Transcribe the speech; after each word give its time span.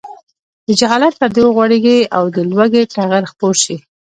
د 0.67 0.69
جهالت 0.79 1.13
پردې 1.19 1.41
وغوړېږي 1.45 1.99
او 2.17 2.23
د 2.35 2.37
لوږې 2.51 2.83
ټغر 2.93 3.23
خپور 3.31 3.55
شي. 3.63 3.75